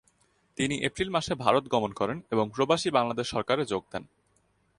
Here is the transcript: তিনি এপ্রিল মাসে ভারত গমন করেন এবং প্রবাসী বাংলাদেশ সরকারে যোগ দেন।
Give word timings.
তিনি 0.57 0.75
এপ্রিল 0.81 1.09
মাসে 1.09 1.33
ভারত 1.35 1.63
গমন 1.67 1.91
করেন 1.93 2.17
এবং 2.31 2.45
প্রবাসী 2.55 2.89
বাংলাদেশ 2.89 3.27
সরকারে 3.27 3.63
যোগ 3.65 3.83
দেন। 3.91 4.03